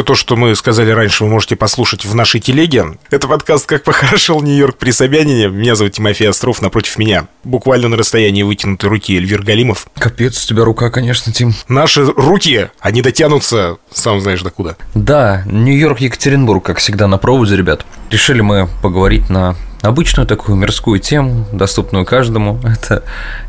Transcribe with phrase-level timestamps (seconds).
[0.00, 2.96] все то, что мы сказали раньше, вы можете послушать в нашей телеге.
[3.10, 5.48] Это подкаст «Как похорошел Нью-Йорк при Собянине».
[5.48, 9.88] Меня зовут Тимофей Остров, напротив меня, буквально на расстоянии вытянутой руки Эльвир Галимов.
[9.98, 11.52] Капец, у тебя рука, конечно, Тим.
[11.68, 14.78] Наши руки, они дотянутся, сам знаешь докуда.
[14.94, 17.84] Да, Нью-Йорк, Екатеринбург, как всегда, на проводе, ребят.
[18.10, 22.60] Решили мы поговорить на обычную такую мирскую тему, доступную каждому.
[22.64, 23.02] Это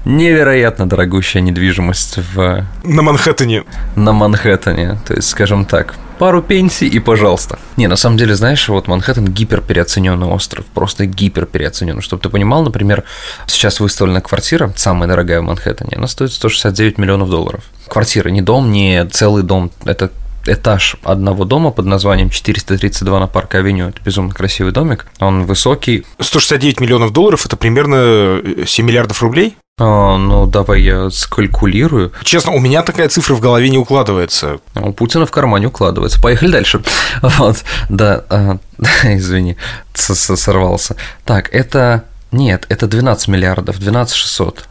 [0.05, 2.65] невероятно дорогущая недвижимость в...
[2.83, 3.63] На Манхэттене.
[3.95, 4.97] На Манхэттене.
[5.05, 7.57] То есть, скажем так, пару пенсий и пожалуйста.
[7.77, 12.01] Не, на самом деле, знаешь, вот Манхэттен гиперпереоцененный остров, просто гиперпереоцененный.
[12.01, 13.03] Чтобы ты понимал, например,
[13.47, 17.63] сейчас выставлена квартира, самая дорогая в Манхэттене, она стоит 169 миллионов долларов.
[17.87, 20.11] Квартира, не дом, не целый дом, это
[20.45, 23.89] этаж одного дома под названием 432 на Парк-авеню.
[23.89, 25.07] Это безумно красивый домик.
[25.19, 26.05] Он высокий.
[26.19, 29.55] 169 миллионов долларов– это примерно 7 миллиардов рублей?
[29.79, 32.11] А, ну, давай я скалькулирую.
[32.23, 34.59] Честно, у меня такая цифра в голове не укладывается.
[34.75, 36.21] А у Путина в кармане укладывается.
[36.21, 36.81] Поехали дальше.
[37.21, 38.57] Вот, да, а,
[39.03, 39.57] извини,
[39.93, 40.95] сорвался.
[41.25, 42.03] Так, это...
[42.31, 44.69] Нет, это 12 миллиардов, 12 600.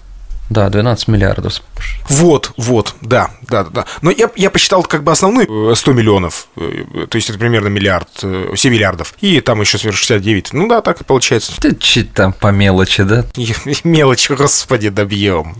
[0.50, 1.62] Да, 12 миллиардов.
[2.08, 3.86] Вот, вот, да, да, да.
[4.02, 7.68] Но я, я посчитал как бы основной 100 э, миллионов, э, то есть это примерно
[7.68, 10.52] миллиард, 7 э, миллиардов, и там еще сверх 69.
[10.52, 11.52] Ну да, так и получается.
[11.60, 13.24] Ты чуть там по мелочи, да?
[13.84, 15.54] Мелочи, господи, добьем.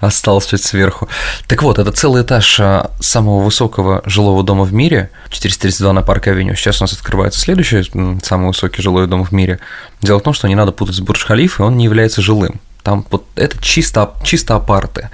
[0.00, 1.08] Осталось чуть сверху.
[1.46, 6.26] Так вот, это целый этаж а, самого высокого жилого дома в мире, 432 на Парк
[6.26, 6.56] Авеню.
[6.56, 7.84] Сейчас у нас открывается следующий,
[8.24, 9.60] самый высокий жилой дом в мире.
[10.00, 12.60] Дело в том, что не надо путать с Бурдж-Халиф, и он не является жилым.
[12.82, 15.10] Там вот это чисто, чисто апарты.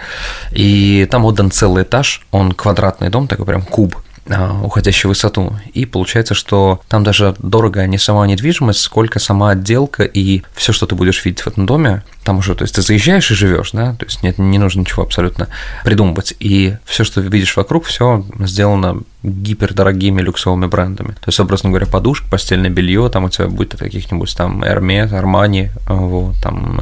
[0.52, 3.96] И там отдан целый этаж, он квадратный дом, такой прям куб,
[4.30, 5.56] а, уходящую высоту.
[5.72, 10.86] И получается, что там даже дорого не сама недвижимость, сколько сама отделка и все, что
[10.86, 13.94] ты будешь видеть в этом доме, там уже, то есть ты заезжаешь и живешь, да,
[13.94, 15.48] то есть нет, не нужно ничего абсолютно
[15.82, 16.34] придумывать.
[16.40, 21.12] И все, что видишь вокруг, все сделано гипердорогими люксовыми брендами.
[21.12, 25.70] То есть, образно говоря, подушка, постельное белье, там у тебя будет каких-нибудь там Hermes, Armani,
[25.88, 26.80] вот, там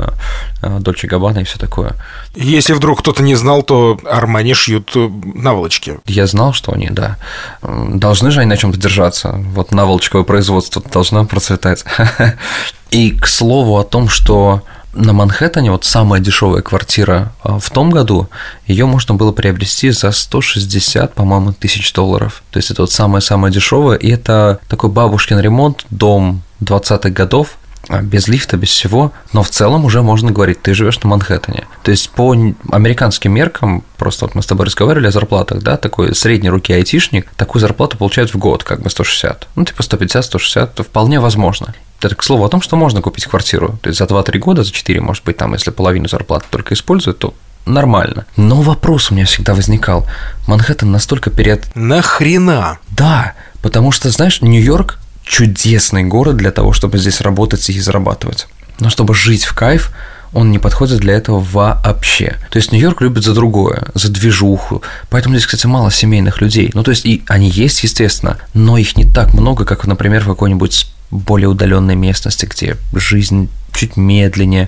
[0.60, 1.94] Dolce Gabbana и все такое.
[2.34, 5.98] Если вдруг кто-то не знал, то Armani шьют э, наволочки.
[6.04, 7.16] Я знал, что они, да.
[7.62, 9.32] Должны же они на чем-то держаться.
[9.54, 11.84] Вот наволочковое производство должно процветать.
[12.90, 14.62] И к слову о том, что
[14.96, 18.28] на Манхэттене вот самая дешевая квартира а, в том году,
[18.66, 22.42] ее можно было приобрести за 160, по-моему, тысяч долларов.
[22.50, 27.58] То есть это вот самое-самое дешевое, и это такой бабушкин ремонт, дом 20-х годов,
[27.88, 31.66] а, без лифта, без всего, но в целом уже можно говорить, ты живешь на Манхэттене.
[31.84, 32.34] То есть по
[32.72, 37.30] американским меркам, просто вот мы с тобой разговаривали о зарплатах, да, такой средний руки айтишник
[37.36, 39.48] такую зарплату получает в год, как бы 160.
[39.54, 41.74] Ну, типа 150-160, это вполне возможно.
[42.00, 43.78] Это к слову о том, что можно купить квартиру.
[43.82, 47.18] То есть за 2-3 года, за 4, может быть, там, если половину зарплаты только используют,
[47.18, 47.34] то
[47.64, 48.26] нормально.
[48.36, 50.06] Но вопрос у меня всегда возникал.
[50.46, 51.74] Манхэттен настолько перед...
[51.74, 52.78] Нахрена?
[52.90, 58.46] Да, потому что, знаешь, Нью-Йорк чудесный город для того, чтобы здесь работать и зарабатывать.
[58.78, 59.92] Но чтобы жить в кайф,
[60.32, 62.36] он не подходит для этого вообще.
[62.50, 64.82] То есть Нью-Йорк любит за другое, за движуху.
[65.08, 66.70] Поэтому здесь, кстати, мало семейных людей.
[66.74, 70.28] Ну, то есть и они есть, естественно, но их не так много, как, например, в
[70.28, 74.66] какой-нибудь более удаленной местности, где жизнь чуть медленнее.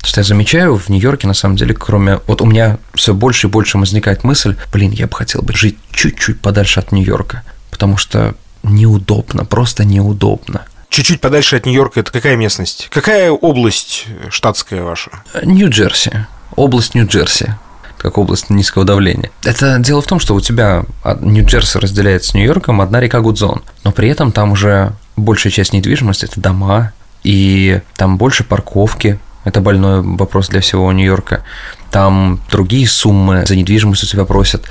[0.00, 2.20] То есть я замечаю в Нью-Йорке, на самом деле, кроме...
[2.26, 5.78] Вот у меня все больше и больше возникает мысль, блин, я бы хотел бы жить
[5.92, 10.62] чуть-чуть подальше от Нью-Йорка, потому что неудобно, просто неудобно.
[10.90, 12.88] Чуть-чуть подальше от Нью-Йорка это какая местность?
[12.90, 15.10] Какая область штатская ваша?
[15.42, 16.26] Нью-Джерси.
[16.56, 17.54] Область Нью-Джерси
[18.00, 19.30] как область низкого давления.
[19.44, 20.84] Это дело в том, что у тебя
[21.20, 26.24] Нью-Джерси разделяется с Нью-Йорком одна река Гудзон, но при этом там уже большая часть недвижимости–
[26.26, 31.42] это дома, и там больше парковки, это больной вопрос для всего Нью-Йорка.
[31.90, 34.64] Там другие суммы за недвижимость у тебя просят.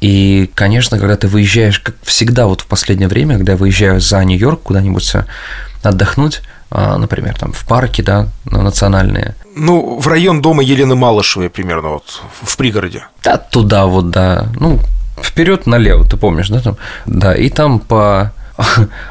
[0.00, 4.22] И, конечно, когда ты выезжаешь, как всегда вот в последнее время, когда я выезжаю за
[4.24, 5.12] Нью-Йорк куда-нибудь
[5.82, 9.36] отдохнуть, а, например, там в парке, да, национальные.
[9.54, 13.04] Ну, в район дома Елены Малышевой примерно, вот в пригороде.
[13.22, 14.48] Да, туда вот, да.
[14.58, 14.80] Ну,
[15.22, 16.76] вперед налево, ты помнишь, да, там?
[17.06, 18.32] Да, и там по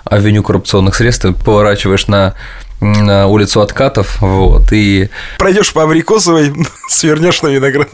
[0.06, 2.36] авеню коррупционных средств поворачиваешь на
[2.82, 5.10] на улицу откатов, вот, и...
[5.38, 6.54] Пройдешь по Абрикосовой,
[6.90, 7.88] свернешь на виноград.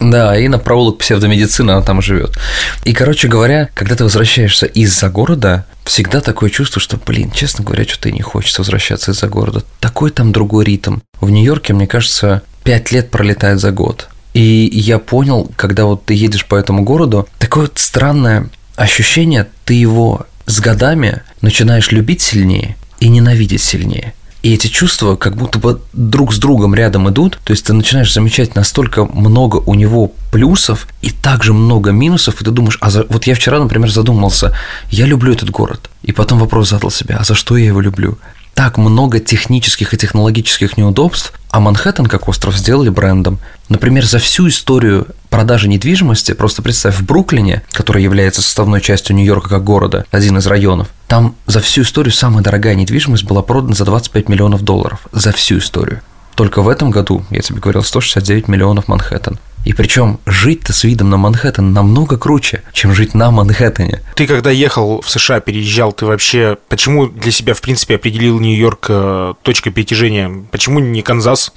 [0.00, 2.36] Да, и на проулок псевдомедицины она там живет.
[2.84, 7.84] И, короче говоря, когда ты возвращаешься из-за города, всегда такое чувство, что, блин, честно говоря,
[7.84, 9.62] что-то и не хочется возвращаться из-за города.
[9.80, 10.98] Такой там другой ритм.
[11.20, 14.08] В Нью-Йорке, мне кажется, пять лет пролетает за год.
[14.32, 19.74] И я понял, когда вот ты едешь по этому городу, такое вот странное ощущение, ты
[19.74, 24.14] его с годами начинаешь любить сильнее и ненавидеть сильнее.
[24.42, 28.12] И эти чувства как будто бы друг с другом рядом идут, то есть ты начинаешь
[28.12, 33.06] замечать настолько много у него плюсов и также много минусов, и ты думаешь, а за...
[33.08, 34.54] вот я вчера, например, задумался,
[34.90, 38.18] я люблю этот город, и потом вопрос задал себе, а за что я его люблю?
[38.54, 43.38] Так много технических и технологических неудобств, а Манхэттен как остров сделали брендом.
[43.68, 49.48] Например, за всю историю продажи недвижимости, просто представь, в Бруклине, который является составной частью Нью-Йорка
[49.48, 53.84] как города, один из районов, там за всю историю самая дорогая недвижимость была продана за
[53.84, 55.06] 25 миллионов долларов.
[55.12, 56.00] За всю историю.
[56.34, 59.38] Только в этом году, я тебе говорил, 169 миллионов Манхэттен.
[59.64, 64.02] И причем жить-то с видом на Манхэттен намного круче, чем жить на Манхэттене.
[64.14, 68.86] Ты когда ехал в США, переезжал, ты вообще почему для себя, в принципе, определил Нью-Йорк
[68.88, 70.30] э, точкой притяжения?
[70.50, 71.52] Почему не Канзас?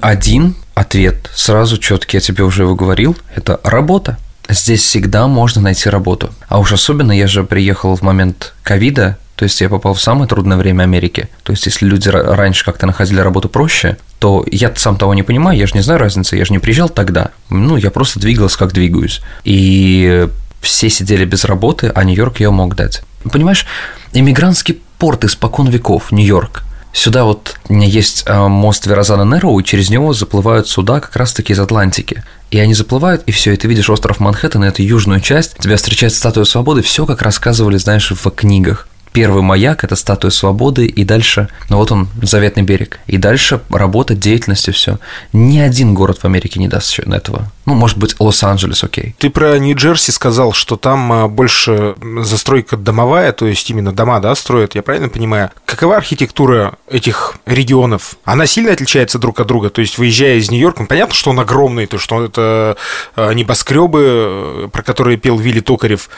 [0.00, 4.18] Один ответ, сразу четкий, я тебе уже его говорил, это работа.
[4.48, 6.30] Здесь всегда можно найти работу.
[6.48, 10.28] А уж особенно я же приехал в момент ковида, то есть я попал в самое
[10.28, 11.28] трудное время Америки.
[11.42, 15.58] То есть если люди раньше как-то находили работу проще, то я сам того не понимаю,
[15.58, 17.30] я же не знаю разницы, я же не приезжал тогда.
[17.50, 19.20] Ну, я просто двигался, как двигаюсь.
[19.44, 20.26] И
[20.62, 23.02] все сидели без работы, а Нью-Йорк я мог дать.
[23.30, 23.66] Понимаешь,
[24.12, 26.62] иммигрантский порт испокон веков, Нью-Йорк.
[26.96, 31.14] Сюда вот у меня есть а, мост Верозана Нероу, и через него заплывают суда как
[31.14, 32.24] раз-таки из Атлантики.
[32.50, 36.14] И они заплывают, и все, и ты видишь остров Манхэттен, это южную часть, тебя встречает
[36.14, 41.48] статуя свободы, все как рассказывали, знаешь, в книгах первый маяк– это статуя свободы, и дальше,
[41.70, 42.98] ну вот он, заветный берег.
[43.06, 44.98] И дальше работа, деятельность и все.
[45.32, 47.50] Ни один город в Америке не даст еще этого.
[47.66, 49.16] Ну, может быть, Лос-Анджелес, окей.
[49.18, 54.34] Ты про Нью-Джерси сказал, что там а, больше застройка домовая, то есть именно дома, да,
[54.36, 55.50] строят, я правильно понимаю?
[55.64, 58.16] Какова архитектура этих регионов?
[58.24, 59.70] Она сильно отличается друг от друга?
[59.70, 62.76] То есть, выезжая из Нью-Йорка, ну, понятно, что он огромный, то что это
[63.16, 66.08] а, небоскребы, э, про которые пел Вилли Токарев,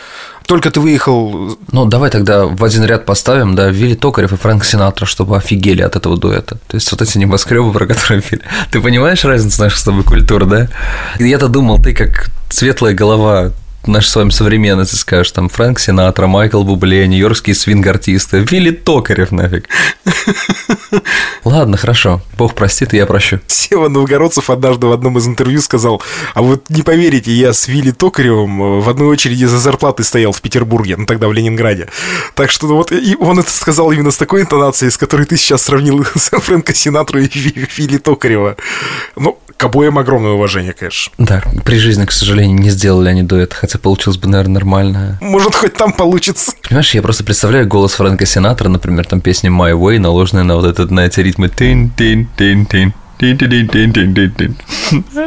[0.48, 1.58] только ты выехал...
[1.72, 5.82] Ну, давай тогда в один ряд поставим, да, Вилли Токарев и Фрэнк Синатра, чтобы офигели
[5.82, 6.56] от этого дуэта.
[6.68, 8.40] То есть вот эти небоскребы, про которые пели.
[8.70, 10.68] Ты понимаешь разницу наших с тобой культур, да?
[11.38, 13.52] Я-то думал, ты как светлая голова
[13.86, 19.68] наши с вами современности скажешь, там, Фрэнк Синатра, Майкл Бубле, нью-йоркские свинг-артисты, Вилли Токарев нафиг.
[21.44, 23.38] Ладно, хорошо, бог простит, и я прощу.
[23.46, 26.02] Сева Новгородцев однажды в одном из интервью сказал,
[26.34, 30.32] а вот не поверите, я с Вилли Токаревым э, в одной очереди за зарплатой стоял
[30.32, 31.88] в Петербурге, ну тогда в Ленинграде.
[32.34, 35.62] Так что вот и он это сказал именно с такой интонацией, с которой ты сейчас
[35.62, 38.56] сравнил Фрэнка Синатру и Вилли Токарева.
[39.14, 41.12] Ну, к обоим огромное уважение, конечно.
[41.18, 45.18] Да, при жизни, к сожалению, не сделали они дуэт, хотя получилось бы, наверное, нормально.
[45.20, 46.52] Может, хоть там получится.
[46.62, 50.64] Понимаешь, я просто представляю голос Фрэнка Синатра, например, там песня My Way, наложенная на вот
[50.64, 52.94] этот, на эти ритмы тин-тин-тин-тин.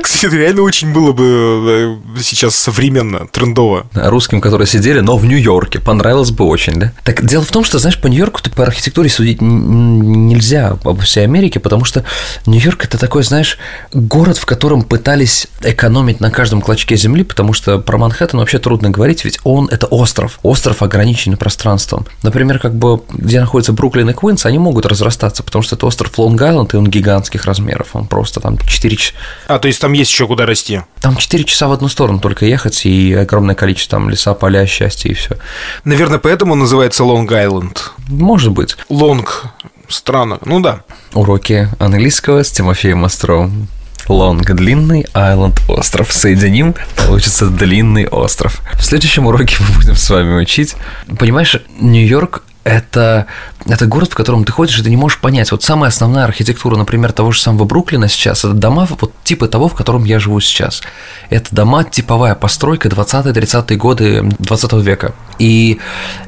[0.02, 3.86] Кстати, реально очень было бы э, сейчас современно, трендово.
[3.94, 6.94] Русским, которые сидели, но в Нью-Йорке, понравилось бы очень, да?
[7.04, 11.26] Так дело в том, что, знаешь, по Нью-Йорку ты по архитектуре судить нельзя обо всей
[11.26, 12.04] Америке, потому что
[12.46, 13.58] Нью-Йорк это такой, знаешь,
[13.94, 18.90] город, в котором пытались экономить на каждом клочке земли, потому что про Манхэттен вообще трудно
[18.90, 22.06] говорить, ведь он это остров, остров ограниченный пространством.
[22.24, 26.18] Например, как бы где находится Бруклин и Квинс, они могут разрастаться, потому что это остров
[26.18, 29.14] Лонг-Айленд, и он гигантских размеров километров, он просто там 4 часа.
[29.48, 30.82] А, то есть там есть еще куда расти?
[31.02, 35.12] Там 4 часа в одну сторону только ехать, и огромное количество там леса, поля, счастье
[35.12, 35.38] и все.
[35.84, 37.78] Наверное, поэтому называется Лонг-Айленд.
[38.08, 38.78] Может быть.
[38.90, 39.46] Лонг,
[39.90, 40.82] странно, ну да.
[41.14, 43.68] Уроки английского с Тимофеем Островым.
[44.08, 46.12] Лонг– длинный, Айленд– остров.
[46.12, 48.62] Соединим, получится длинный остров.
[48.74, 50.76] В следующем уроке мы будем с вами учить.
[51.20, 53.26] Понимаешь, Нью-Йорк это,
[53.66, 55.52] это город, в котором ты ходишь, и ты не можешь понять.
[55.52, 59.68] Вот самая основная архитектура, например, того же самого Бруклина сейчас, это дома вот типа того,
[59.68, 60.82] в котором я живу сейчас.
[61.30, 65.14] Это дома типовая постройка 20-30-е годы 20 века.
[65.38, 65.80] И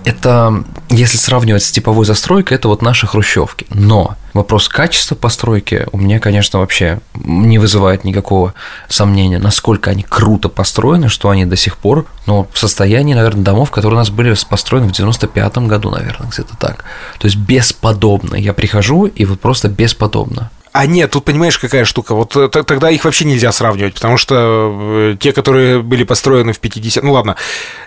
[0.05, 3.65] это, если сравнивать с типовой застройкой, это вот наши хрущевки.
[3.69, 8.53] Но вопрос качества постройки у меня, конечно, вообще не вызывает никакого
[8.89, 13.71] сомнения, насколько они круто построены, что они до сих пор ну, в состоянии, наверное, домов,
[13.71, 16.85] которые у нас были построены в 95-м году, наверное, где-то так.
[17.23, 18.35] То есть бесподобно.
[18.35, 20.51] Я прихожу, и вот просто бесподобно.
[20.73, 22.15] А нет, тут понимаешь, какая штука.
[22.15, 26.59] Вот э, тогда их вообще нельзя сравнивать, потому что э, те, которые были построены в
[26.59, 27.35] 50 ну ладно,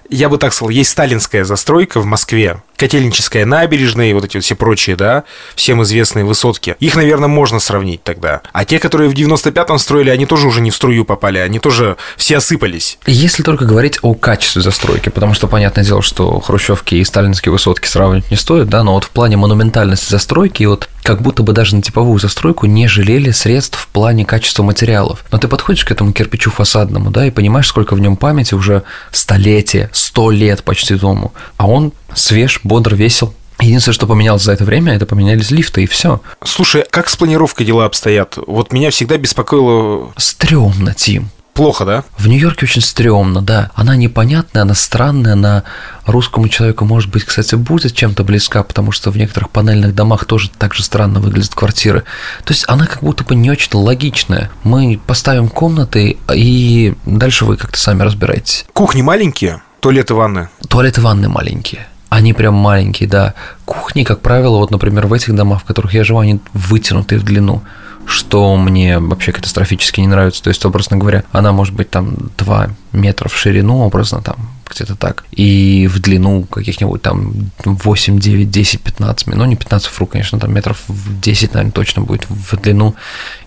[0.09, 4.45] я бы так сказал, есть сталинская застройка в Москве, Котельническая набережная и вот эти вот
[4.45, 5.25] все прочие, да,
[5.55, 6.77] всем известные высотки.
[6.79, 8.43] Их, наверное, можно сравнить тогда.
[8.53, 11.97] А те, которые в 95-м строили, они тоже уже не в струю попали, они тоже
[12.17, 12.99] все осыпались.
[13.07, 17.89] Если только говорить о качестве застройки, потому что понятное дело, что хрущевки и сталинские высотки
[17.89, 21.77] сравнивать не стоит, да, но вот в плане монументальности застройки, вот как будто бы даже
[21.77, 25.25] на типовую застройку не жалели средств в плане качества материалов.
[25.31, 28.83] Но ты подходишь к этому кирпичу фасадному, да, и понимаешь, сколько в нем памяти уже
[29.13, 34.65] столетия, сто лет почти дому, а он свеж, бодр, весел, Единственное, что поменялось за это
[34.65, 36.21] время, это поменялись лифты, и все.
[36.45, 38.37] Слушай, как с планировкой дела обстоят?
[38.47, 40.13] Вот меня всегда беспокоило...
[40.19, 41.31] Стремно, Тим.
[41.57, 42.05] Плохо, да?
[42.19, 43.71] В Нью-Йорке очень стрёмно, да.
[43.75, 45.63] Она непонятная, она странная, она
[46.05, 50.51] русскому человеку, может быть, кстати, будет чем-то близка, потому что в некоторых панельных домах тоже
[50.51, 52.05] так же странно выглядят квартиры.
[52.45, 54.51] То есть она как будто бы не очень логичная.
[54.65, 58.67] Мы поставим комнаты, и дальше вы как-то сами разбираетесь.
[58.75, 60.51] Кухни маленькие, туалеты, ванны.
[60.69, 61.87] Туалеты, ванны маленькие.
[62.11, 63.33] Они прям маленькие, да.
[63.65, 67.25] Кухни, как правило, вот, например, в этих домах, в которых я живу, они вытянутые в
[67.25, 67.63] длину
[68.07, 70.43] что мне вообще катастрофически не нравится.
[70.43, 74.37] То есть, образно говоря, она может быть там 2 метра в ширину, образно там
[74.69, 77.33] где-то так, и в длину каких-нибудь там
[77.65, 82.03] 8, 9, 10, 15 минут, ну не 15 фру, конечно, там метров 10, наверное, точно
[82.03, 82.95] будет в длину,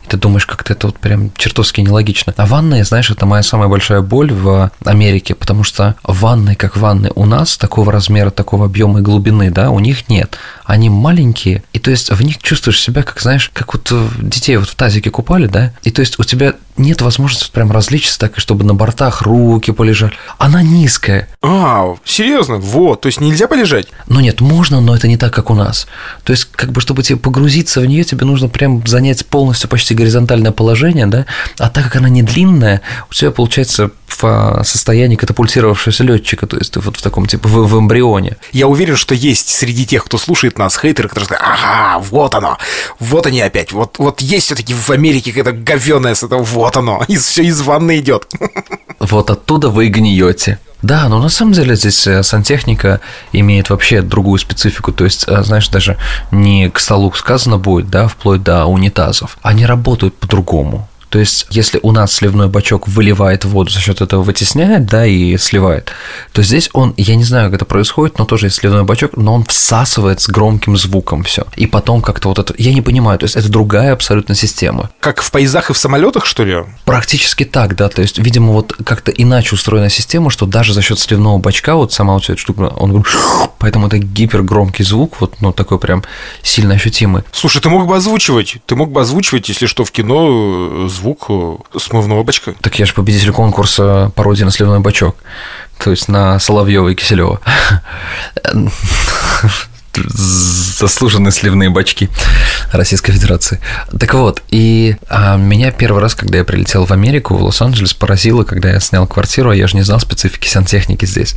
[0.10, 2.34] ты думаешь, как-то это вот прям чертовски нелогично.
[2.36, 7.12] А ванные, знаешь, это моя самая большая боль в Америке, потому что ванны, как ванны
[7.16, 10.38] у нас, такого размера, такого объема и глубины, да, у них нет.
[10.66, 14.70] Они маленькие, и то есть в них чувствуешь себя, как, знаешь, как вот детей вот
[14.70, 18.64] в тазике купали, да, и то есть у тебя нет возможности прям различиться так, чтобы
[18.64, 20.14] на бортах руки полежали.
[20.38, 21.28] Она низкая.
[21.42, 22.56] А, серьезно?
[22.56, 23.88] Вот, то есть нельзя полежать?
[24.08, 25.88] Ну нет, можно, но это не так, как у нас.
[26.24, 29.94] То есть, как бы, чтобы тебе погрузиться в нее, тебе нужно прям занять полностью почти
[30.00, 31.26] горизонтальное положение, да,
[31.58, 36.58] а так как она не длинная, у тебя получается в а, состоянии катапультировавшегося летчика, то
[36.58, 38.38] есть ты вот в таком типа в, в эмбрионе.
[38.52, 42.58] Я уверен, что есть среди тех, кто слушает нас, хейтеры, которые скажут, ага, вот оно,
[43.00, 47.04] вот они опять, вот, вот есть все-таки в Америке какая-то говёная с этого, вот оно,
[47.08, 48.28] из, все из ванны идет.
[49.00, 50.60] Вот оттуда вы гниете.
[50.82, 53.02] Да, но на самом деле здесь э, сантехника
[53.34, 54.92] имеет вообще другую специфику.
[54.92, 55.98] То есть, э, знаешь, даже
[56.32, 59.38] не к столу сказано будет, да, вплоть до унитазов.
[59.42, 60.89] Они работают по-другому.
[61.10, 65.38] То есть, если у нас сливной бачок выливает воду, за счет этого вытесняет, да, и
[65.38, 65.92] сливает,
[66.34, 69.34] то здесь он, я не знаю, как это происходит, но тоже есть сливной бачок, но
[69.34, 71.46] он всасывает с громким звуком все.
[71.56, 74.92] И потом как-то вот это, я не понимаю, то есть это другая абсолютно система.
[75.00, 76.58] Как в поездах и в самолетах, что ли?
[76.86, 81.00] Практически так, да, то есть, видимо, вот как-то иначе устроена система, что даже за счет
[81.00, 83.04] сливного бачка, вот сама вот эта штука, он
[83.58, 86.04] поэтому это гипергромкий звук, вот, ну, такой прям
[86.44, 87.24] сильно ощутимый.
[87.32, 91.26] Слушай, ты мог бы озвучивать, ты мог бы озвучивать, если что, в кино э, звук
[91.30, 92.54] э, смывного бачка.
[92.62, 95.16] Так я же победитель конкурса пародии на сливной бачок.
[95.78, 97.40] То есть на Соловьева и Киселева.
[99.96, 102.10] заслуженные сливные бачки
[102.72, 103.60] Российской Федерации.
[104.00, 108.44] Так вот, и а, меня первый раз, когда я прилетел в Америку, в Лос-Анджелес, поразило,
[108.44, 111.36] когда я снял квартиру, а я же не знал специфики сантехники здесь.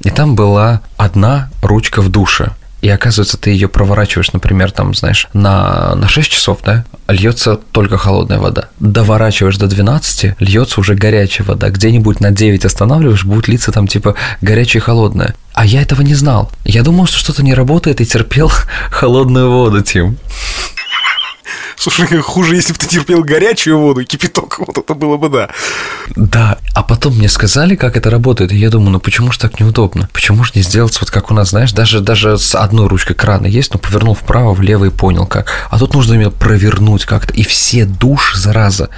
[0.00, 5.28] И там была одна ручка в душе и оказывается, ты ее проворачиваешь, например, там, знаешь,
[5.32, 8.68] на, на 6 часов, да, льется только холодная вода.
[8.78, 11.68] Доворачиваешь до 12, льется уже горячая вода.
[11.68, 15.34] Где-нибудь на 9 останавливаешь, будет литься там типа горячая и холодная.
[15.52, 16.50] А я этого не знал.
[16.64, 18.50] Я думал, что что-то не работает и терпел
[18.90, 20.16] холодную воду, Тим.
[21.76, 25.50] Слушай, хуже, если бы ты терпел горячую воду, кипяток, вот это было бы да.
[26.16, 29.60] Да, а потом мне сказали, как это работает, и я думаю, ну почему же так
[29.60, 30.08] неудобно?
[30.12, 33.46] Почему же не сделать вот как у нас, знаешь, даже, даже с одной ручкой крана
[33.46, 35.52] есть, но повернул вправо, влево и понял как.
[35.70, 38.90] А тут нужно именно провернуть как-то, и все души, зараза,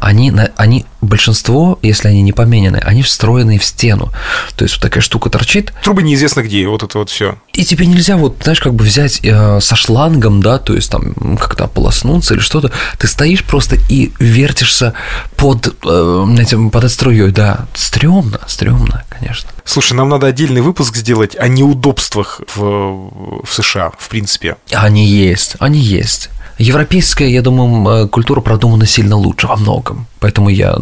[0.00, 4.12] они, они большинство, если они не поменены, они встроены в стену.
[4.56, 5.72] То есть вот такая штука торчит.
[5.82, 7.36] Трубы неизвестно где, вот это вот все.
[7.52, 11.14] И тебе нельзя вот, знаешь, как бы взять э, со шлангом, да, то есть там
[11.36, 12.72] как-то ополоснуться или что-то.
[12.98, 14.94] Ты стоишь просто и вертишься
[15.36, 17.66] под э, этим, под струей, да.
[17.74, 19.50] Стрёмно, стрёмно, конечно.
[19.64, 24.56] Слушай, нам надо отдельный выпуск сделать о неудобствах в, в США, в принципе.
[24.72, 26.30] Они есть, они есть.
[26.58, 30.06] Европейская, я думаю, культура продумана сильно лучше во многом.
[30.24, 30.74] Поэтому я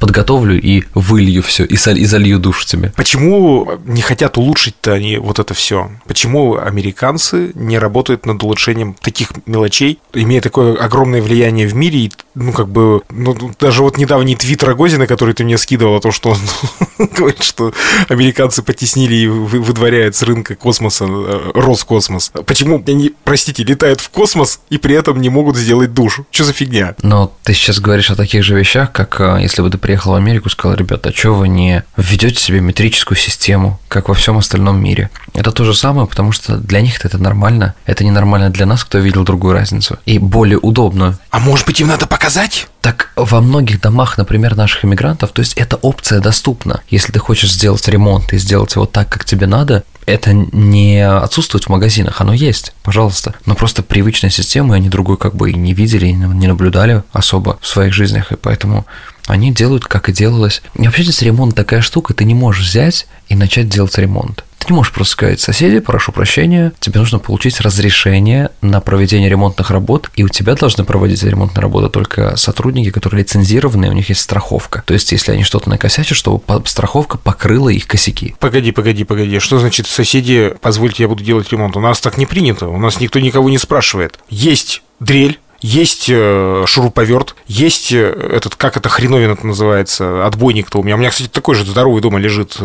[0.00, 2.92] подготовлю и вылью все, и, соль, и залью душу тебе.
[2.96, 5.92] Почему не хотят улучшить-то они вот это все?
[6.08, 12.12] Почему американцы не работают над улучшением таких мелочей, имея такое огромное влияние в мире, и,
[12.34, 16.10] ну, как бы, ну, даже вот недавний твит Рогозина, который ты мне скидывал, о том,
[16.10, 17.72] что он говорит, что
[18.08, 22.32] американцы потеснили и выдворяют с рынка космоса э, Роскосмос.
[22.44, 26.22] Почему они, простите, летают в космос и при этом не могут сделать душ.
[26.32, 26.96] Что за фигня?
[27.02, 30.14] Но ты сейчас говоришь о таких же вещах, как э, если бы ты приехал в
[30.14, 34.38] Америку и сказал, ребята, а что вы не введете себе метрическую систему, как во всем
[34.38, 35.10] остальном мире?
[35.34, 37.74] Это то же самое, потому что для них это нормально.
[37.86, 39.98] Это ненормально для нас, кто видел другую разницу.
[40.06, 41.18] И более удобную.
[41.30, 42.68] А может быть, им надо показать?
[42.80, 46.82] Так во многих домах, например, наших иммигрантов, то есть эта опция доступна.
[46.88, 51.64] Если ты хочешь сделать ремонт и сделать его так, как тебе надо, это не отсутствует
[51.64, 53.34] в магазинах, оно есть, пожалуйста.
[53.46, 57.58] Но просто привычная система, они другой как бы и не видели, и не наблюдали особо
[57.60, 58.86] в своих жизнях, и поэтому
[59.30, 60.60] Они делают, как и делалось.
[60.74, 64.44] И вообще здесь ремонт такая штука, ты не можешь взять и начать делать ремонт.
[64.58, 69.70] Ты не можешь просто сказать, соседи, прошу прощения, тебе нужно получить разрешение на проведение ремонтных
[69.70, 74.20] работ, и у тебя должны проводить ремонтные работы только сотрудники, которые лицензированы, у них есть
[74.20, 74.82] страховка.
[74.84, 78.34] То есть, если они что-то накосячат, чтобы страховка покрыла их косяки.
[78.40, 79.38] Погоди, погоди, погоди.
[79.38, 81.76] Что значит соседи, позвольте, я буду делать ремонт?
[81.76, 84.18] У нас так не принято, у нас никто никого не спрашивает.
[84.28, 87.98] Есть дрель, есть э, шуруповерт, есть э,
[88.32, 90.96] этот, как это хреновин это называется, отбойник-то у меня.
[90.96, 92.56] У меня, кстати, такой же здоровый дома лежит.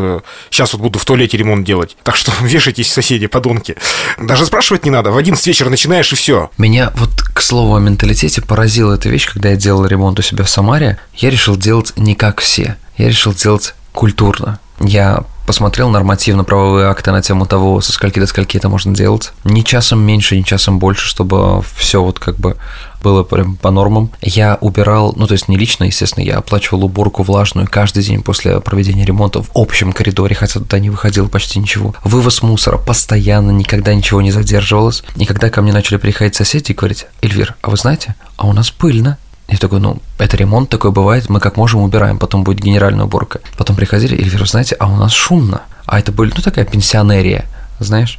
[0.50, 1.98] Сейчас вот буду в туалете ремонт делать.
[2.04, 3.76] Так что вешайтесь, соседи, подонки.
[4.20, 5.12] Даже спрашивать не надо.
[5.12, 6.50] В 11 вечера начинаешь и все.
[6.58, 10.44] Меня вот, к слову о менталитете, поразила эта вещь, когда я делал ремонт у себя
[10.44, 11.00] в Самаре.
[11.16, 12.78] Я решил делать не как все.
[12.98, 14.60] Я решил делать культурно.
[14.80, 19.32] Я посмотрел нормативно-правовые акты на тему того, со скольки до скольки это можно делать.
[19.44, 22.58] Ни часом меньше, ни часом больше, чтобы все вот как бы
[23.06, 24.10] было прям по нормам.
[24.22, 28.60] Я убирал, ну то есть не лично, естественно, я оплачивал уборку влажную каждый день после
[28.62, 31.94] проведения ремонта в общем коридоре, хотя туда не выходило почти ничего.
[32.04, 35.04] Вывоз мусора постоянно, никогда ничего не задерживалось.
[35.18, 38.54] И когда ко мне начали приходить соседи и говорить, Эльвир, а вы знаете, а у
[38.54, 42.60] нас пыльно, я такой, ну, это ремонт такой бывает, мы как можем убираем, потом будет
[42.60, 43.42] генеральная уборка.
[43.58, 45.62] Потом приходили, Эльвира, знаете, а у нас шумно.
[45.86, 47.46] А это были, ну, такая пенсионерия,
[47.80, 48.18] знаешь.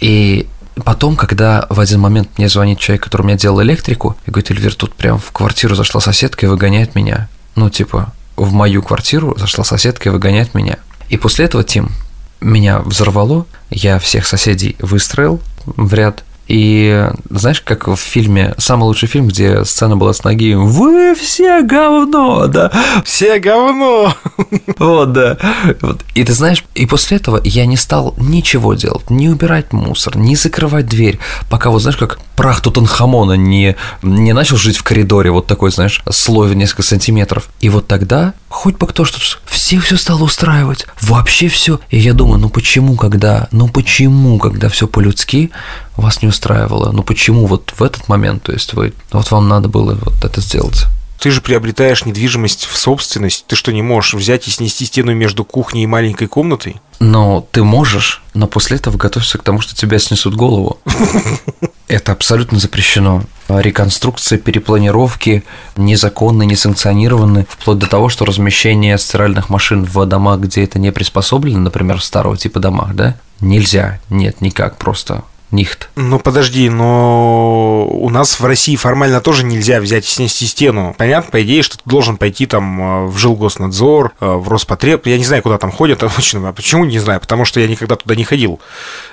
[0.00, 0.48] И
[0.84, 4.50] потом, когда в один момент мне звонит человек, который у меня делал электрику, и говорит,
[4.50, 7.28] Эльвир, тут прям в квартиру зашла соседка и выгоняет меня.
[7.54, 10.78] Ну, типа, в мою квартиру зашла соседка и выгоняет меня.
[11.10, 11.90] И после этого, Тим,
[12.40, 19.08] меня взорвало, я всех соседей выстроил в ряд, и знаешь, как в фильме, самый лучший
[19.08, 22.70] фильм, где сцена была с ноги «Вы все говно!» да?
[23.06, 24.14] «Все говно!»
[24.76, 25.38] Вот, да.
[25.80, 26.04] Вот.
[26.14, 30.36] И ты знаешь, и после этого я не стал ничего делать, не убирать мусор, не
[30.36, 31.18] закрывать дверь,
[31.48, 36.02] пока вот, знаешь, как прах Тутанхамона не, не начал жить в коридоре, вот такой, знаешь,
[36.10, 37.48] слой в несколько сантиметров.
[37.60, 41.80] И вот тогда хоть бы кто что все все стало устраивать, вообще все.
[41.88, 45.50] И я думаю, ну почему, когда, ну почему, когда все по-людски,
[45.96, 46.92] вас не устраивало?
[46.92, 50.40] Ну почему вот в этот момент, то есть вы, вот вам надо было вот это
[50.40, 50.86] сделать?
[51.22, 53.46] Ты же приобретаешь недвижимость в собственность.
[53.46, 56.80] Ты что, не можешь взять и снести стену между кухней и маленькой комнатой?
[56.98, 60.80] Но ты можешь, но после этого готовься к тому, что тебя снесут голову.
[61.86, 63.22] Это абсолютно запрещено.
[63.48, 65.44] Реконструкция, перепланировки
[65.76, 71.60] незаконны, несанкционированы, вплоть до того, что размещение стиральных машин в домах, где это не приспособлено,
[71.60, 75.90] например, старого типа домах, да, нельзя, нет, никак, просто Нихт.
[75.96, 80.94] Ну подожди, но у нас в России формально тоже нельзя взять и снести стену.
[80.96, 85.06] Понятно, по идее, что ты должен пойти там э, в жилгоснадзор, э, в Роспотреб.
[85.06, 86.48] Я не знаю, куда там ходят, точно.
[86.48, 87.20] А почему не знаю?
[87.20, 88.60] Потому что я никогда туда не ходил.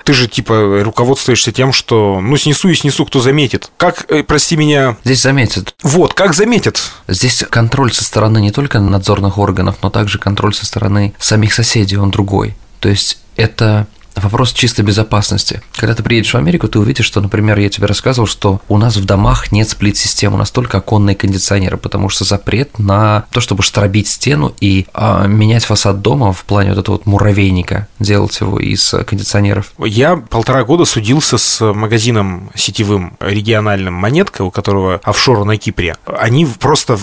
[0.06, 3.70] Ты же типа руководствуешься тем, что ну снесу и снесу, кто заметит.
[3.76, 4.96] Как, э, прости меня...
[5.04, 5.76] Здесь заметят.
[5.84, 6.80] Вот, как заметят?
[7.10, 11.98] Здесь контроль со стороны не только надзорных органов, но также контроль со стороны самих соседей,
[11.98, 12.56] он другой.
[12.80, 15.62] То есть это вопрос чистой безопасности.
[15.74, 18.96] Когда ты приедешь в Америку, ты увидишь, что, например, я тебе рассказывал, что у нас
[18.98, 23.64] в домах нет сплит-системы, у нас только оконные кондиционеры, потому что запрет на то, чтобы
[23.64, 28.60] штробить стену и а, менять фасад дома в плане вот этого вот муравейника, делать его
[28.60, 29.74] из кондиционеров.
[29.80, 35.96] Я полтора года судился с магазином сетевым региональным «Монетка», у которого офшор на Кипре.
[36.06, 36.98] Они просто,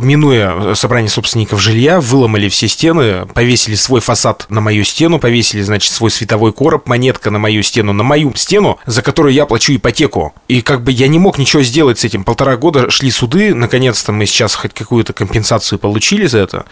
[0.00, 5.92] минуя собрание собственников жилья, выломали все стены, повесили свой фасад на мою стену, повесили, значит,
[5.92, 10.34] свой световой короб, монетка на мою стену, на мою стену, за которую я плачу ипотеку.
[10.48, 12.24] И как бы я не мог ничего сделать с этим.
[12.24, 16.66] Полтора года шли суды, наконец-то мы сейчас хоть какую-то компенсацию получили за это,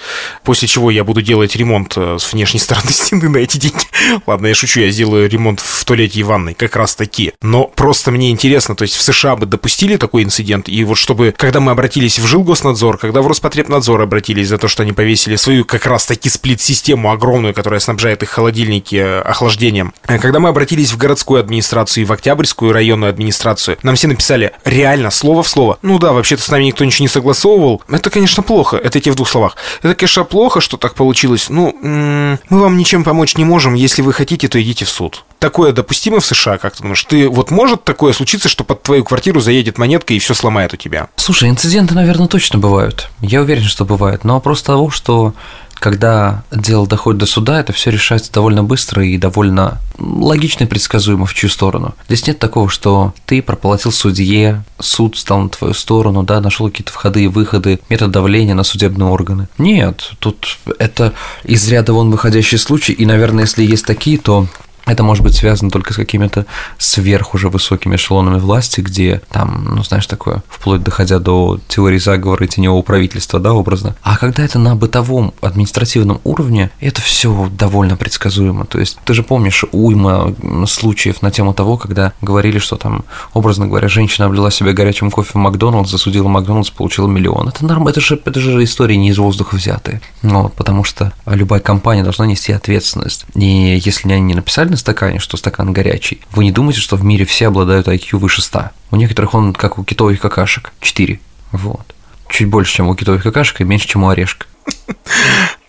[0.44, 3.84] после чего я буду делать ремонт э, с внешней стороны стены на эти деньги.
[4.26, 7.32] Ладно, я шучу, я сделаю ремонт в туалете и ванной, как раз таки.
[7.42, 11.34] Но просто мне интересно, то есть в США бы допустили такой инцидент, и вот чтобы,
[11.36, 15.64] когда мы обратились в Жилгоснадзор, когда в Роспотребнадзор обратились за то, что они повесили свою
[15.64, 19.92] как раз таки сплит-систему огромную, которая снабжает их холодильники э, охлаждением населением.
[20.06, 24.52] Э, когда мы обратились в городскую администрацию и в Октябрьскую районную администрацию, нам все написали
[24.64, 25.78] реально, слово в слово.
[25.82, 27.82] Ну да, вообще-то с нами никто ничего не согласовывал.
[27.88, 28.76] Это, конечно, плохо.
[28.76, 29.56] Это эти в двух словах.
[29.82, 31.48] Это, конечно, плохо, что так получилось.
[31.48, 33.74] Ну, мы вам ничем помочь не можем.
[33.74, 35.24] Если вы хотите, то идите в суд.
[35.38, 37.04] Такое допустимо в США, как ты думаешь?
[37.04, 40.76] Ты вот может такое случиться, что под твою квартиру заедет монетка и все сломает у
[40.76, 41.08] тебя?
[41.16, 43.08] Слушай, инциденты, наверное, точно бывают.
[43.20, 44.24] Я уверен, что бывают.
[44.24, 45.34] Но вопрос того, что
[45.78, 51.26] когда дело доходит до суда, это все решается довольно быстро и довольно логично и предсказуемо
[51.26, 51.94] в чью сторону.
[52.06, 56.92] Здесь нет такого, что ты проплатил судье, суд стал на твою сторону, да, нашел какие-то
[56.92, 59.48] входы и выходы, метод давления на судебные органы.
[59.58, 61.14] Нет, тут это
[61.44, 64.46] из ряда вон выходящий случай, и, наверное, если есть такие, то
[64.88, 66.46] Это может быть связано только с какими-то
[66.78, 72.46] сверх уже высокими эшелонами власти, где там, ну, знаешь, такое, вплоть доходя до теории заговора
[72.46, 73.96] и теневого правительства, да, образно.
[74.02, 78.64] А когда это на бытовом административном уровне, это все довольно предсказуемо.
[78.64, 80.34] То есть ты же помнишь уйма
[80.66, 85.32] случаев на тему того, когда говорили, что там, образно говоря, женщина облила себя горячим кофе
[85.32, 87.48] в Макдональдс, засудила Макдональдс, получила миллион.
[87.48, 90.00] Это норм, это же, это же истории не из воздуха взятые.
[90.22, 93.26] Ну, потому что любая компания должна нести ответственность.
[93.34, 97.04] И если они не написали на стакане, что стакан горячий, вы не думаете, что в
[97.04, 98.70] мире все обладают IQ выше 100.
[98.90, 101.20] У некоторых он как у китовых какашек, 4.
[101.52, 101.94] Вот.
[102.28, 104.46] Чуть больше, чем у китовых какашек, и меньше, чем у орешка.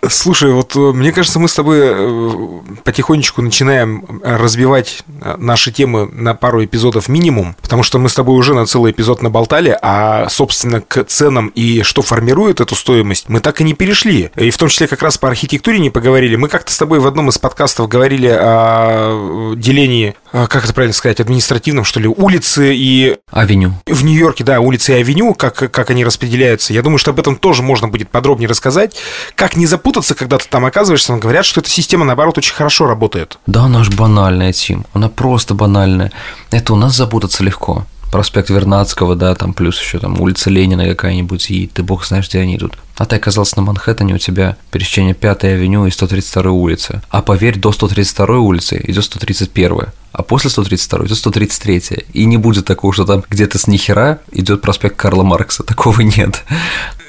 [0.10, 5.04] Слушай, вот э, мне кажется, мы с тобой э, потихонечку начинаем э, разбивать
[5.38, 9.22] наши темы на пару эпизодов минимум, потому что мы с тобой уже на целый эпизод
[9.22, 14.32] наболтали, а, собственно, к ценам и что формирует эту стоимость, мы так и не перешли.
[14.36, 16.36] И в том числе как раз по архитектуре не поговорили.
[16.36, 21.20] Мы как-то с тобой в одном из подкастов говорили о делении, как это правильно сказать,
[21.20, 23.18] административном, что ли, улицы и...
[23.32, 23.74] Авеню.
[23.86, 26.74] В Нью-Йорке, да, улицы и авеню, как, как они распределяются.
[26.74, 28.96] Я думаю, что об этом тоже можно будет подробнее рассказать.
[29.36, 32.54] Как не запутаться запутаться, когда ты там оказываешься, но говорят, что эта система, наоборот, очень
[32.54, 33.40] хорошо работает.
[33.48, 34.86] Да, она же банальная, Тим.
[34.94, 36.12] Она просто банальная.
[36.52, 37.86] Это у нас запутаться легко.
[38.12, 42.40] Проспект Вернадского, да, там плюс еще там улица Ленина какая-нибудь, и ты бог знаешь, где
[42.40, 42.74] они идут.
[42.98, 47.02] А ты оказался на Манхэттене, у тебя пересечение 5 авеню и 132 улицы.
[47.10, 49.78] А поверь, до 132 улицы идет 131
[50.12, 54.62] а после 132 идет 133 и не будет такого, что там где-то с нихера идет
[54.62, 56.44] проспект Карла Маркса, такого нет.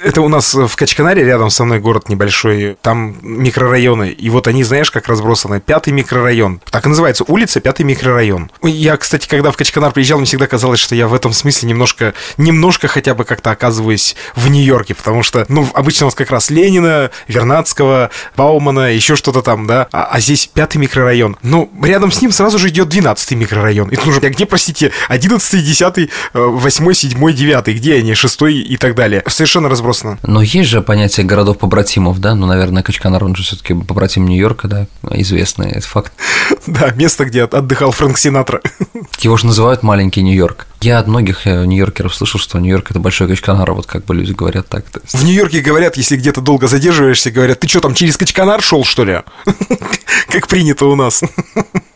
[0.02, 4.64] Это у нас в Качканаре рядом со мной город небольшой, там микрорайоны, и вот они,
[4.64, 5.60] знаешь, как разбросаны.
[5.60, 8.50] Пятый микрорайон, так и называется, улица Пятый микрорайон.
[8.62, 12.14] Я, кстати, когда в Качканар приезжал, мне всегда казалось, что я в этом смысле немножко,
[12.38, 16.48] немножко хотя бы как-то оказываюсь в Нью-Йорке, потому что, ну, обычно у нас как раз
[16.48, 21.36] Ленина, Вернадского, Баумана, еще что-то там, да, а, а здесь Пятый микрорайон.
[21.42, 23.88] Ну, рядом с ним сразу же идет 12 микрорайон.
[23.88, 28.94] И уже, а где, простите, 11, 10, 8, 7, 9, где они, 6 и так
[28.94, 29.22] далее.
[29.26, 30.18] Совершенно разбросано.
[30.22, 32.34] Но есть же понятие городов-побратимов, да?
[32.34, 34.86] Ну, наверное, Качканар, он же все таки побратим Нью-Йорка, да?
[35.10, 36.12] Известный это факт.
[36.66, 38.60] Да, место, где отдыхал Фрэнк Синатра.
[39.20, 40.66] Его же называют маленький Нью-Йорк.
[40.80, 44.32] Я от многих э, нью-йоркеров слышал, что Нью-Йорк– это большой Качканар, вот как бы люди
[44.32, 44.84] говорят так.
[45.02, 45.14] Есть...
[45.14, 49.04] В Нью-Йорке говорят, если где-то долго задерживаешься, говорят, ты что там, через Качканар шел, что
[49.04, 49.20] ли?
[50.28, 51.22] Как принято у нас.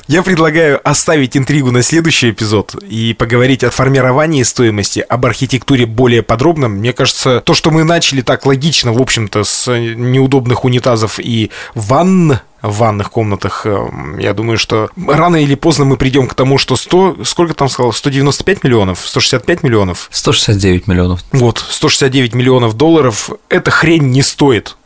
[0.06, 6.22] Я предлагаю оставить интригу на следующий эпизод и поговорить о формировании стоимости, об архитектуре более
[6.22, 6.68] подробно.
[6.68, 12.40] Мне кажется, то, что мы начали так логично, в общем-то, с неудобных унитазов и ванн,
[12.64, 13.66] в ванных комнатах.
[13.66, 17.68] Эм, я думаю, что рано или поздно мы придем к тому, что 100, сколько там
[17.68, 20.08] сказал, 195 миллионов, 165 миллионов?
[20.10, 21.20] 169 миллионов.
[21.32, 24.76] Вот, 169 миллионов долларов, эта хрень не стоит.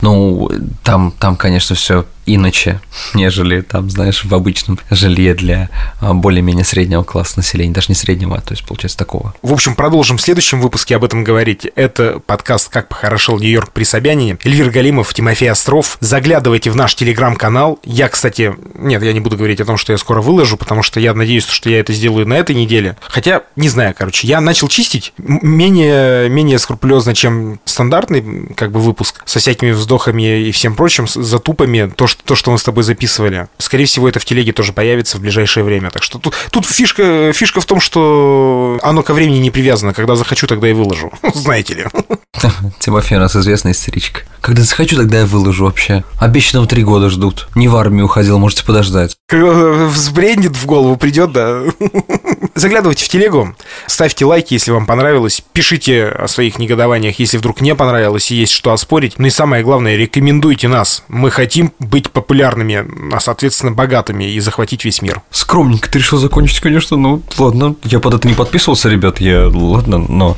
[0.00, 0.50] Ну,
[0.82, 2.80] там, там, конечно, все иначе,
[3.14, 5.68] нежели там, знаешь, в обычном жилье для
[6.00, 9.34] а, более-менее среднего класса населения, даже не среднего, а то есть получается такого.
[9.42, 11.66] В общем, продолжим в следующем выпуске об этом говорить.
[11.74, 14.38] Это подкаст «Как похорошел Нью-Йорк при Собянине».
[14.44, 15.96] Эльвир Галимов, Тимофей Остров.
[16.00, 17.78] Заглядывайте в наш телеграм-канал.
[17.84, 20.98] Я, кстати, нет, я не буду говорить о том, что я скоро выложу, потому что
[20.98, 22.96] я надеюсь, что я это сделаю на этой неделе.
[23.02, 29.22] Хотя, не знаю, короче, я начал чистить менее, менее скрупулезно, чем стандартный как бы выпуск
[29.26, 33.48] со всякими вздохами и всем прочим, затупами, то, что, то, что мы с тобой записывали.
[33.58, 35.90] Скорее всего, это в телеге тоже появится в ближайшее время.
[35.90, 39.92] Так что тут, тут фишка, фишка в том, что оно ко времени не привязано.
[39.92, 41.12] Когда захочу, тогда и выложу.
[41.34, 41.86] Знаете ли.
[42.78, 44.22] Тимофей у нас известная истеричка.
[44.40, 46.04] Когда захочу, тогда я выложу вообще.
[46.18, 47.48] Обещанного три года ждут.
[47.56, 49.16] Не в армию уходил, можете подождать.
[49.26, 51.64] Когда взбрендит в голову, придет, да.
[52.54, 53.56] Заглядывайте в телегу,
[53.88, 58.52] ставьте лайки, если вам понравилось, пишите о своих негодованиях, если вдруг не понравилось и есть
[58.52, 59.18] что оспорить.
[59.18, 61.02] Ну и самое главное, рекомендуйте нас.
[61.08, 65.22] Мы хотим быть популярными, а соответственно богатыми и захватить весь мир.
[65.32, 67.74] Скромненько ты решил закончить, конечно, ну ладно.
[67.82, 70.36] Я под это не подписывался, ребят, я ладно, но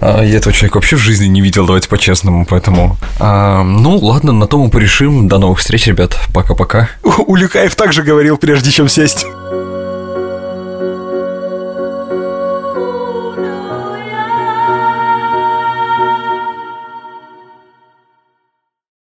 [0.00, 2.96] я этого человека вообще в жизни не видел, давайте по-честному, поэтому...
[3.18, 5.28] А, ну, ладно, на том мы порешим.
[5.28, 6.18] До новых встреч, ребят.
[6.32, 6.88] Пока-пока.
[7.02, 9.26] Улюкаев также говорил, прежде чем сесть.